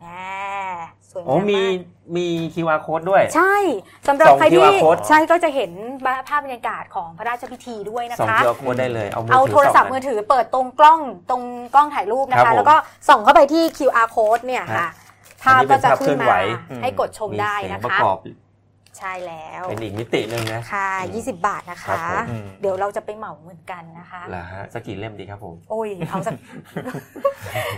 [0.00, 0.06] แหม
[1.10, 1.76] สวยงามโอ้มีมาก
[2.16, 3.56] มี QR code ด้วย ใช่
[4.08, 5.70] สำหรับส่องใครที่ QR code ใช่ก็จะเห็น
[6.28, 11.42] ภาพบรรยากาศของพระราชพิธีด้วยนะส่งคะ QR code ได้เลย เอามือเอาถืโทรศัพท์ส่งมือถือเปิดตรงกล้องตรง
[11.74, 12.76] กล้องถ่ายรูปนะครัคะ บผมแล้วก็
[13.08, 14.88] ส่องเข้าไปที่ QR code เนี่ยค่ะ
[15.42, 16.36] ภาพก็จะขึ้นอันนี้เป็นภาพเคลื่อนมาไหว
[16.82, 18.18] ให้กดชมได้เสียนะงประคะกอบ
[18.98, 26.34] ใช่แล้วเป็นอีกมิติหนึ่งนะค่ะอืม20 บาทนะครัคะบผมอืมเดี๋ยวเราจะไปเหมาเหมือนกันนะคะเหรอฮะสักกี่เล่มดีครับผม โอ้ยเอาสัก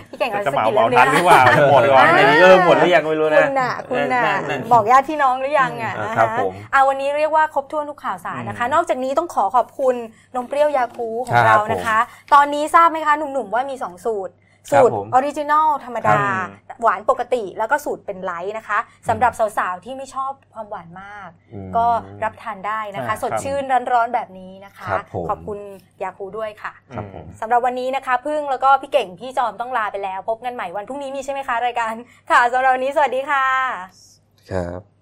[0.09, 9.95] พี่เก่งเอาจะสักเหมากี่เหมาเล่มทันหรือเปล่าหมดก่อนในนี้เออหมดหรือยังไม่รู้นะคุณน่ะคุณน่ะนั่นนั่นบอกญาติพี่น้องหรือยังอะเออนะครัคะบผมเอาวันนี้เรียกว่าครบถ้วนทุกข่าวสารนะคะอืมนอกจากนี้ต้องขอขอบคุณ
[10.35, 11.97] นมเปรี้ยวยาคูขอครังบเรานะคะ
[12.33, 16.19] ตอนนี้ทราบไหมคะหนุ่มๆว่ามี 2 สูตรครับ สูตรผมออริจินอลธรรมดา
[16.67, 21.85] ครับหวานปกติแล้วก็สูตรเป็นไลท์นะคะสำหรับสาวๆ ที่ไม่ชอบความหวานมากอืมก็
[22.23, 25.59] รับทานได้นะคะอ่าสดชื่นร้อนๆ แบบนี้นะคะครับผมขอบคุณ
[26.03, 31.93] ยาคูด้วยค่ะครับผมสำหรับวันนี้นะคะพึ่งแล้วก็พี่เก่ง พี่จอมต้องลาไปแล้ว พบกันใหม่วันพรุ่งนี้มีใช่ไหมคะรายการ
[32.31, 33.45] ค่ะสำหรับวันนี้สวัสดีค่ะ
[34.51, 34.81] ครับ